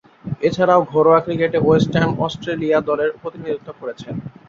[0.41, 4.15] এছাড়াও ঘরোয়া ক্রিকেটে ওয়েস্টার্ন অস্ট্রেলিয়া দলের প্রতিনিধিত্ব করেছেন।